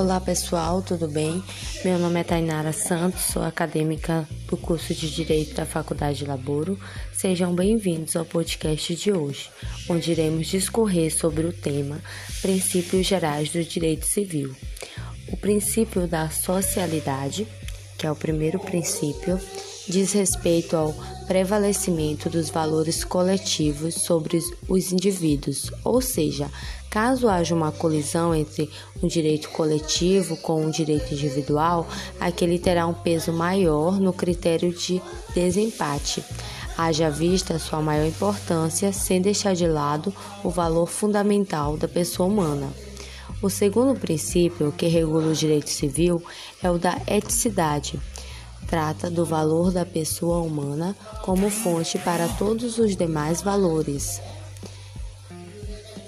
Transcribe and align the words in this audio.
Olá 0.00 0.18
pessoal, 0.18 0.80
tudo 0.80 1.06
bem? 1.06 1.44
Meu 1.84 1.98
nome 1.98 2.20
é 2.20 2.24
Tainara 2.24 2.72
Santos, 2.72 3.20
sou 3.20 3.42
acadêmica 3.42 4.26
do 4.48 4.56
curso 4.56 4.94
de 4.94 5.14
Direito 5.14 5.54
da 5.54 5.66
Faculdade 5.66 6.24
Laboro. 6.24 6.80
Sejam 7.12 7.54
bem-vindos 7.54 8.16
ao 8.16 8.24
podcast 8.24 8.96
de 8.96 9.12
hoje, 9.12 9.50
onde 9.90 10.12
iremos 10.12 10.46
discorrer 10.46 11.14
sobre 11.14 11.46
o 11.46 11.52
tema 11.52 12.00
Princípios 12.40 13.06
Gerais 13.06 13.50
do 13.50 13.62
Direito 13.62 14.06
Civil. 14.06 14.56
O 15.28 15.36
princípio 15.36 16.06
da 16.06 16.30
socialidade, 16.30 17.46
que 17.98 18.06
é 18.06 18.10
o 18.10 18.16
primeiro 18.16 18.58
princípio, 18.58 19.38
diz 19.88 20.12
respeito 20.12 20.76
ao 20.76 20.94
prevalecimento 21.26 22.28
dos 22.28 22.50
valores 22.50 23.04
coletivos 23.04 23.94
sobre 23.94 24.40
os 24.68 24.92
indivíduos, 24.92 25.70
ou 25.84 26.00
seja, 26.00 26.50
caso 26.90 27.28
haja 27.28 27.54
uma 27.54 27.70
colisão 27.70 28.34
entre 28.34 28.68
um 29.02 29.06
direito 29.06 29.48
coletivo 29.50 30.36
com 30.38 30.64
um 30.64 30.70
direito 30.70 31.14
individual, 31.14 31.88
aquele 32.18 32.58
terá 32.58 32.86
um 32.86 32.94
peso 32.94 33.32
maior 33.32 34.00
no 34.00 34.12
critério 34.12 34.72
de 34.72 35.00
desempate. 35.34 36.22
Haja 36.76 37.10
vista 37.10 37.58
sua 37.58 37.80
maior 37.80 38.06
importância, 38.06 38.92
sem 38.92 39.20
deixar 39.20 39.54
de 39.54 39.66
lado 39.66 40.12
o 40.42 40.50
valor 40.50 40.86
fundamental 40.86 41.76
da 41.76 41.86
pessoa 41.86 42.28
humana. 42.28 42.72
O 43.42 43.48
segundo 43.48 43.98
princípio 43.98 44.72
que 44.72 44.86
regula 44.86 45.28
o 45.28 45.34
direito 45.34 45.70
civil 45.70 46.22
é 46.62 46.70
o 46.70 46.78
da 46.78 47.00
eticidade 47.06 47.98
trata 48.70 49.10
do 49.10 49.24
valor 49.24 49.72
da 49.72 49.84
pessoa 49.84 50.38
humana 50.38 50.96
como 51.22 51.50
fonte 51.50 51.98
para 51.98 52.28
todos 52.28 52.78
os 52.78 52.96
demais 52.96 53.42
valores. 53.42 54.20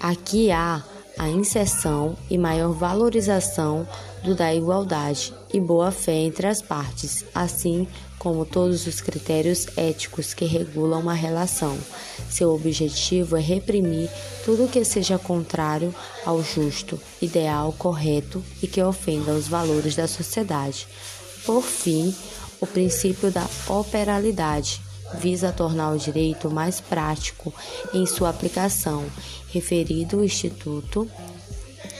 Aqui 0.00 0.50
há 0.50 0.82
a 1.16 1.28
inserção 1.28 2.16
e 2.28 2.36
maior 2.36 2.72
valorização 2.72 3.86
do 4.24 4.34
da 4.34 4.52
igualdade 4.52 5.32
e 5.52 5.60
boa-fé 5.60 6.14
entre 6.14 6.48
as 6.48 6.60
partes, 6.60 7.24
assim 7.32 7.86
como 8.18 8.44
todos 8.44 8.86
os 8.86 9.00
critérios 9.00 9.66
éticos 9.76 10.34
que 10.34 10.44
regulam 10.44 11.00
uma 11.00 11.14
relação. 11.14 11.78
Seu 12.28 12.52
objetivo 12.52 13.36
é 13.36 13.40
reprimir 13.40 14.10
tudo 14.44 14.68
que 14.68 14.84
seja 14.84 15.18
contrário 15.18 15.94
ao 16.26 16.42
justo, 16.42 16.98
ideal, 17.22 17.72
correto 17.78 18.42
e 18.60 18.66
que 18.66 18.82
ofenda 18.82 19.32
os 19.32 19.46
valores 19.46 19.94
da 19.94 20.08
sociedade. 20.08 20.88
Por 21.44 21.62
fim, 21.62 22.14
o 22.60 22.66
princípio 22.66 23.30
da 23.30 23.46
operalidade 23.68 24.80
visa 25.14 25.52
tornar 25.52 25.92
o 25.92 25.98
direito 25.98 26.50
mais 26.50 26.80
prático 26.80 27.52
em 27.94 28.04
sua 28.06 28.30
aplicação. 28.30 29.04
Referido 29.50 30.18
o 30.18 30.24
Instituto 30.24 31.10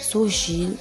surgiu 0.02 0.76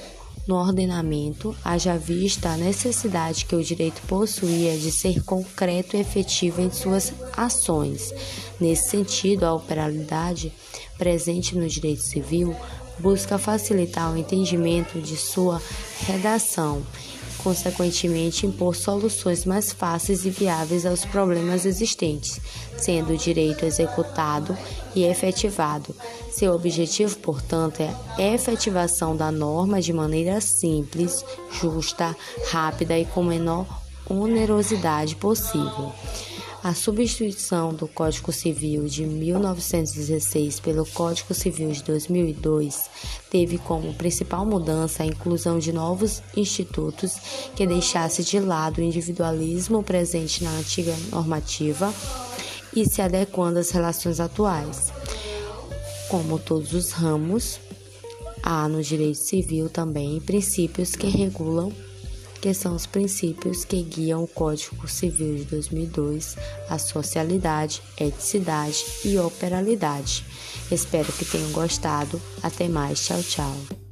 no 0.46 0.56
ordenamento, 0.56 1.54
haja 1.62 1.98
vista 1.98 2.48
a 2.48 2.56
necessidade 2.56 3.44
que 3.44 3.54
o 3.54 3.62
direito 3.62 4.00
possuía 4.08 4.78
de 4.78 4.90
ser 4.90 5.22
concreto 5.22 5.94
e 5.94 6.00
efetivo 6.00 6.62
em 6.62 6.70
suas 6.70 7.12
ações. 7.36 8.14
Nesse 8.58 8.88
sentido, 8.88 9.44
a 9.44 9.52
operalidade 9.52 10.50
presente 10.96 11.54
no 11.54 11.68
direito 11.68 12.00
civil 12.02 12.56
busca 12.98 13.36
facilitar 13.36 14.10
o 14.10 14.16
entendimento 14.16 14.98
de 15.00 15.16
sua 15.16 15.60
redação 16.06 16.82
consequentemente 17.42 18.46
impor 18.46 18.74
soluções 18.74 19.44
mais 19.44 19.72
fáceis 19.72 20.24
e 20.24 20.30
viáveis 20.30 20.84
aos 20.84 21.04
problemas 21.04 21.64
existentes, 21.64 22.40
sendo 22.76 23.12
o 23.12 23.16
direito 23.16 23.64
executado 23.64 24.56
e 24.94 25.04
efetivado. 25.04 25.94
Seu 26.30 26.54
objetivo, 26.54 27.16
portanto, 27.18 27.80
é 27.80 27.94
a 28.18 28.34
efetivação 28.34 29.16
da 29.16 29.32
norma 29.32 29.80
de 29.80 29.92
maneira 29.92 30.40
simples, 30.40 31.24
justa, 31.60 32.16
rápida 32.50 32.98
e 32.98 33.04
com 33.04 33.22
menor 33.22 33.66
onerosidade 34.08 35.16
possível. 35.16 35.92
A 36.62 36.74
substituição 36.74 37.72
do 37.72 37.86
Código 37.86 38.32
Civil 38.32 38.86
de 38.86 39.06
1916 39.06 40.58
pelo 40.58 40.84
Código 40.84 41.32
Civil 41.32 41.70
de 41.70 41.84
2002 41.84 42.90
teve 43.30 43.58
como 43.58 43.94
principal 43.94 44.44
mudança 44.44 45.04
a 45.04 45.06
inclusão 45.06 45.60
de 45.60 45.72
novos 45.72 46.20
institutos 46.36 47.14
que 47.54 47.64
deixasse 47.64 48.24
de 48.24 48.40
lado 48.40 48.78
o 48.78 48.84
individualismo 48.84 49.84
presente 49.84 50.42
na 50.42 50.50
antiga 50.50 50.94
normativa 51.12 51.94
e 52.74 52.84
se 52.84 53.00
adequando 53.00 53.60
às 53.60 53.70
relações 53.70 54.18
atuais. 54.18 54.92
Como 56.08 56.40
todos 56.40 56.72
os 56.72 56.90
ramos, 56.90 57.60
há 58.42 58.66
no 58.68 58.82
direito 58.82 59.18
civil 59.18 59.68
também 59.68 60.20
princípios 60.20 60.96
que 60.96 61.06
regulam 61.06 61.72
que 62.40 62.54
são 62.54 62.74
os 62.74 62.86
princípios 62.86 63.64
que 63.64 63.82
guiam 63.82 64.22
o 64.22 64.28
Código 64.28 64.86
Civil 64.88 65.36
de 65.36 65.44
2002, 65.44 66.36
a 66.68 66.78
socialidade, 66.78 67.82
eticidade 67.98 68.84
e 69.04 69.18
operalidade. 69.18 70.24
Espero 70.70 71.12
que 71.12 71.24
tenham 71.24 71.50
gostado. 71.52 72.20
Até 72.42 72.68
mais. 72.68 73.04
Tchau, 73.04 73.22
tchau. 73.22 73.87